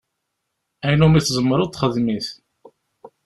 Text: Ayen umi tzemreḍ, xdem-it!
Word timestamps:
Ayen 0.85 1.05
umi 1.05 1.19
tzemreḍ, 1.25 1.71
xdem-it! 1.81 2.27